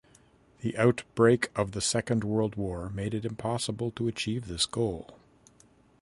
The 0.61 0.75
outbreak 0.79 1.49
of 1.55 1.73
the 1.73 1.79
Second 1.79 2.23
World 2.23 2.55
War 2.55 2.89
made 2.89 3.13
it 3.13 3.23
impossible 3.23 3.91
to 3.91 4.07
achieve 4.07 4.47
this 4.47 4.65
goal. 4.65 5.13